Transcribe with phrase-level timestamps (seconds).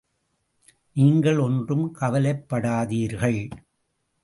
[0.95, 3.41] நீங்கள் ஒன்றும் கவலைப்படாதீர்கள்!